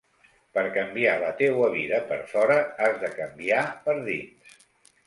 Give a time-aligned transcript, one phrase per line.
[0.57, 2.59] Per canviar la teua vida per fora
[2.89, 4.61] has de canviar per dins.